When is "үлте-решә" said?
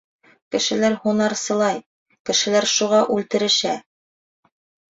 3.19-3.77